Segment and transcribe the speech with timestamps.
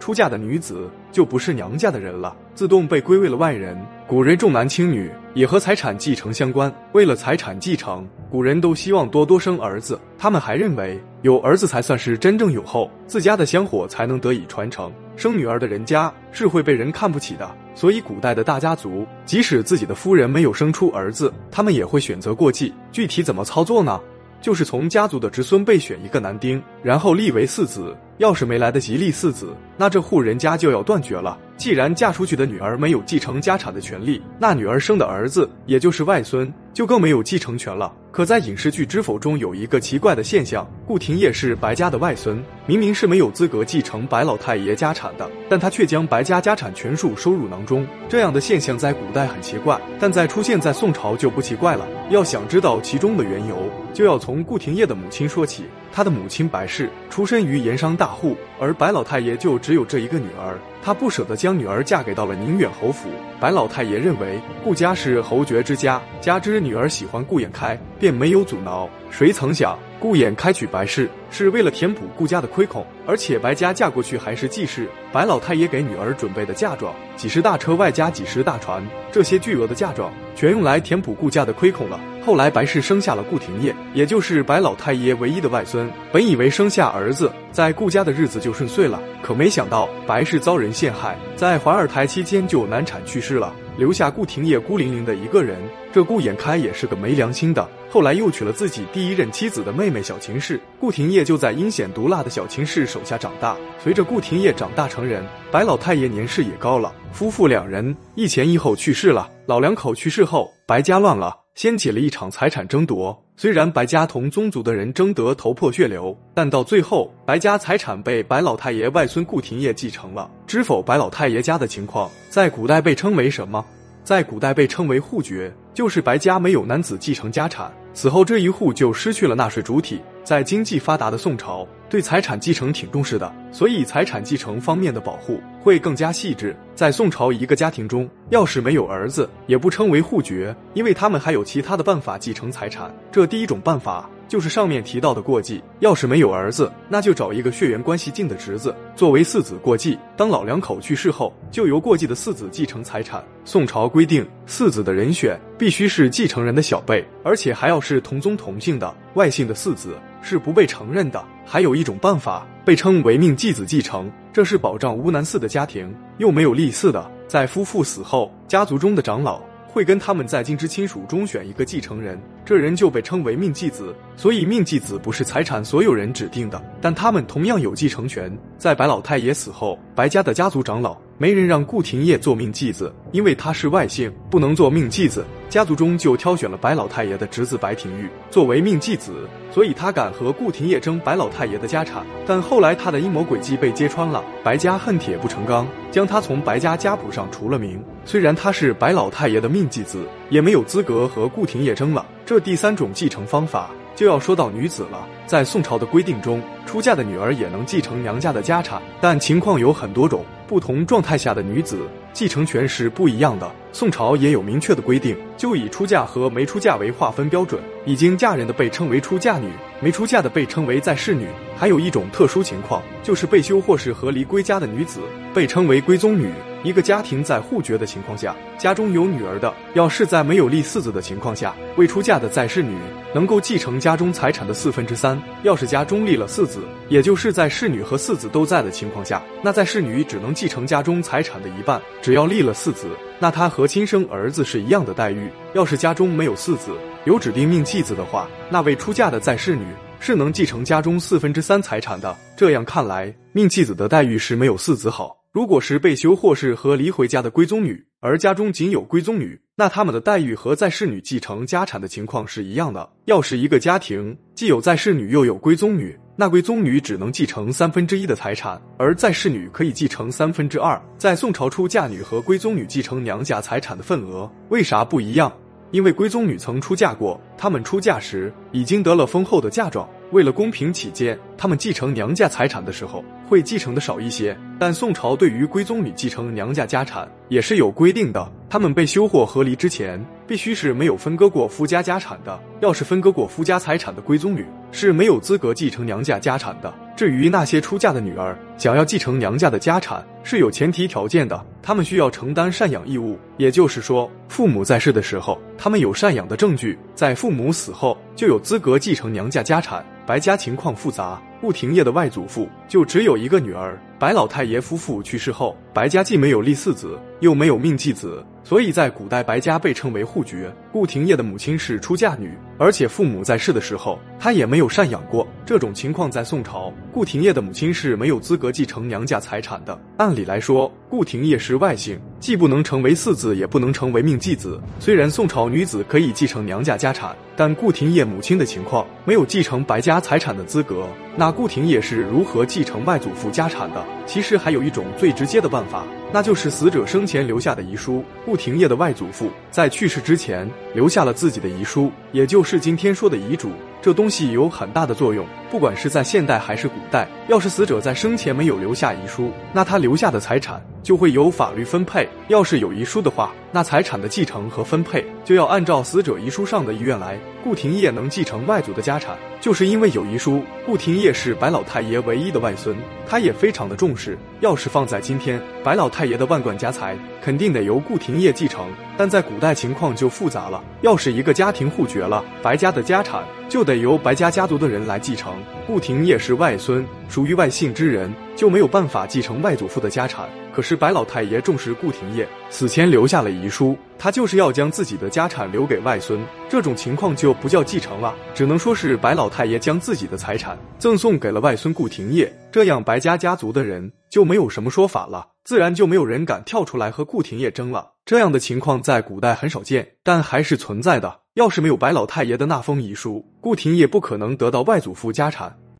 [0.00, 3.78] 出嫁的女子就不是娘家的人了，自动被归为了外人。
[4.08, 6.72] 古人重男轻女，也和财产继承相关。
[6.92, 10.00] 为了财产继承，古人都希望多多生儿子。
[10.18, 14.90] 他们还认为，有儿子才算是真正有后，自家的香火才能得以传承。
[15.16, 17.48] 生女儿的人家是会被人看不起的。
[17.74, 22.72] 所以，古代的大家族，即使自己的夫人没有生出儿子，他们也会选择过继。
[22.90, 24.00] 具体怎么操作呢？
[24.40, 27.96] 就是从家族的侄孙辈选一个男丁，然后立为嗣子。
[28.18, 31.38] 要是没来得及立嗣子，那这户人家就要断绝了。
[31.56, 37.90] 既然嫁出去的女儿没有继承家产的权利，那女儿生的儿子，也就是外孙，就更没有继承权了。
[38.12, 47.86] 可在影视剧《知否》中有一个奇怪的现象：顾廷烨是白家的外孙，明明是没有资格继承白老太爷家产的，但他却将白家家产全数收入囊中。
[48.08, 51.86] 这样的现象在古代很奇怪，但在出现在宋朝就不奇怪了。
[52.10, 53.56] 要想知道其中的缘由，
[53.94, 55.64] 就要从顾廷烨的母亲说起。
[55.92, 60.56] 他的母亲白氏出身于盐商大户，而白老太爷就只有这一个女儿。
[60.82, 63.10] 他不舍得将女儿嫁给到了宁远侯府。
[63.40, 68.90] 白老太爷认为顾家是侯爵之家，加之女儿喜欢顾衍开，便没有阻挠。
[69.10, 74.88] 谁曾想顾衍开娶白氏是为了填补顾家的亏空，而且白家嫁过去还是继室。
[75.12, 82.00] 白老太爷给女儿准备的嫁妆，几十大车外加几十大船，这些巨额的嫁妆全用来填补顾家的亏空了。
[82.24, 85.90] 后来白氏生下了顾廷烨，也就是白老太爷唯一的外孙。
[86.12, 95.58] 本以为生下儿子，在顾家的日子就顺遂了，可没想到白氏遭人陷害，在怀二胎期间就难产去世了，留下顾廷烨孤零零的一个人。
[95.90, 103.56] 这顾衍开也是个没良心的，后来又娶了自己第一任妻子的妹妹小秦氏，顾廷烨就在阴险毒辣的小秦氏手下长大。
[103.82, 109.26] 随着顾廷烨长大成人，白老太爷年事也高了，夫妇两人一前一后去世了。
[109.46, 111.34] 老两口去世后，白家乱了。
[111.56, 113.24] 掀起了一场财产争夺。
[113.40, 120.30] 虽然白家同宗族的人争得头破血流，但到最后，白家财产被白老太爷外孙顾廷烨继承了。
[120.46, 120.82] 知否？
[120.82, 123.64] 白老太爷家的情况在古代被称为什么？
[124.04, 130.02] 在古代被称为户爵，就是白家没有男子继承家产，此后这一户就失去了纳税主体。
[130.30, 136.54] 在经济发达的宋朝，对财产继承挺重视的，所以财产继承方面的保护会更加细致。
[136.72, 142.94] 在宋朝，一个家庭中要是没有儿子，也不称为户爵，因为他们还有其他的办法继承财产。
[143.10, 144.08] 这第一种办法。
[144.28, 149.98] 就是上面提到的过继，要是没有儿子，那就找一个血缘关系近的侄子作为嗣子过继。
[150.16, 153.24] 当老两口去世后，就由过继的嗣子继承财产。
[153.44, 161.22] 宋朝规定，嗣子的人选必须是继承人的小辈，而且还要是同宗同姓的，外姓的嗣子是不被承认的。
[161.44, 169.40] 还有一种办法，被称为命继子继承，这是保障无男嗣的家庭又没有立嗣的，在夫妇死后，家族中的长老。
[169.72, 173.94] 会跟他们在金枝亲属中选一个继承人，这人就被称为命继子。
[174.16, 178.36] 所以命继子不是财产所有人指定的，但他们同样有继承权。
[178.58, 185.22] 在白老太爷死后，白家的家族长老没人让顾廷烨做命继子，因为他是外姓，不能做命继子。
[185.50, 192.06] 家族中就挑选了白老太爷的侄子白廷玉作为命继子，所以他敢和顾廷烨争白老太爷的家产。
[192.26, 197.84] 但后来他的阴谋诡计被揭穿了，白家恨铁不成钢，将他从白家家谱上除了名。
[198.06, 202.06] 虽然他是白老太爷的命继子，也没有资格和顾廷烨争了。
[202.24, 210.24] 这第三种继承方法就要说到女子了，在宋朝的规定中，出嫁的女儿也能继承娘家的家产，但情况有很多种。
[210.46, 213.48] 不同状态下的女子继承权是不一样的。
[213.72, 217.62] 宋朝也有明确的规定，就以出嫁和没出嫁为划分标准。
[217.84, 219.48] 已经嫁人的被称为出嫁女，
[219.80, 221.28] 没出嫁的被称为在世女。
[221.56, 224.98] 还有一种特殊情况，就是被休或是和离归家的女子
[225.32, 226.32] 被称为归宗女。
[226.62, 232.76] 一个家庭在户绝的情况下，家中有女儿的，要是在没有立嗣子的情况下，未出嫁的在世女
[233.14, 235.20] 能够继承家中财产的四分之三。
[235.42, 241.80] 要是家中立了嗣子，也就是在世女和嗣子都在的情况下，那在世女只能继承家中财产的一半。
[242.02, 242.88] 只要立了嗣子，
[243.18, 245.30] 那她和亲生儿子是一样的待遇。
[245.54, 246.72] 要是家中没有嗣子，
[247.04, 249.64] 有指定命继子的话，那未出嫁的在世女
[249.98, 252.16] 是能继承家中四分之三财产的。
[252.36, 255.19] 这样看来，命继子的待遇是没有嗣子好。
[255.32, 262.90] 如果是被休或是和离回家的归宗女，而家中仅有归宗女，那他们的待遇和在世女继承家产的情况是一样的。
[263.04, 270.82] 要是一个家庭既有在世女又有归宗女，那归宗女只能继承三分之一的财产，而在世女可以继承三分之二。
[270.98, 275.32] 在宋朝，出嫁女和归宗女继承娘家财产的份额为啥不一样？
[275.70, 279.88] 因为归宗女曾出嫁过，她们出嫁时已经得了丰厚的嫁妆。
[280.12, 284.36] 为了公平起见，他们继承娘家财产的时候会继承的少一些。
[284.58, 292.38] 但宋朝对于归宗女继承娘家家产也是有规定的，他们被休或和离之前，必须是没有分割过夫家家产的。
[292.60, 296.74] 要是分割过夫家财产的归宗女，是没有资格继承娘家家产的。
[296.96, 303.18] 至于那些出嫁的女儿，想要继承娘家的家产，是有前提条件的，他们需要承担赡养义务。
[303.36, 309.84] 也就是说，父母在世的时候，他们有赡养的证据；在父母死后，就有资格继承娘家家产。
[310.06, 313.80] 白家情况复杂，顾廷烨的外祖父就只有一个女儿。
[313.96, 320.52] 白老太爷夫妇去世后，白家既没有立嗣子，又没有命继子，所以在古代白家被称为户绝。
[320.72, 325.24] 顾廷烨的母亲是出嫁女，而且父母在世的时候，他也没有赡养过。
[325.46, 329.78] 这种情况在宋朝，顾廷烨的母亲是没有资格继承娘家财产的。
[330.00, 334.58] 按理来说，顾廷烨是外姓，既不能成为嗣子，也不能成为命继子。
[334.78, 340.86] 虽然宋朝女子可以继承娘家家产，但顾廷烨母亲的情况没有继承白家财产的资格。
[341.16, 343.84] 那顾廷烨是如何继承外祖父家产的？
[344.06, 348.02] 其实还有一种最直接的办法，那就是死者生前留下的遗书。
[348.24, 353.50] 顾廷烨的外祖父在去世之前留下了自己的遗书，也就是今天说的遗嘱。
[353.82, 367.18] 这东西有很大的作用，不管是在现代还是古代，要是死者在生前没有留下遗书，那他留下的财产就会由法律分配；要是有遗书的话，那财产的继承和分配就要按照死者遗书上的意愿来。
[367.42, 370.42] 顾廷烨能继承外祖的家产，就是因为有遗书。
[370.66, 374.18] 顾廷烨是白老太爷唯一的外孙，他也非常的重视。
[374.40, 378.68] 要是放在今天，白老太爷的万贯家财肯定得由顾廷烨继承，
[378.98, 380.62] 但在古代情况就复杂了。
[380.82, 385.32] 要是一个家庭互绝了，白家的家产就得由白家家族的人来继承。
[385.66, 390.28] 顾廷烨是外孙，属于外姓之人，就没有办法继承外祖父的家产。
[390.60, 396.22] 可是白老太爷重视顾廷烨，死前留下了遗书，他就是要将自己的家产留给外孙。
[396.50, 402.30] 这种情况就不叫继承了，只能说是白老太爷将自己的财产赠送给了外孙顾廷烨。
[402.52, 407.92] 这样白家家族的人就没有什么说法了，自然就没有人敢跳出来和顾廷烨争了。
[408.04, 411.20] 这样的情况在古代很少见，但还是存在的。
[411.34, 415.56] 要是没有白老太爷的那封遗书，顾廷烨不可能得到外祖父家产。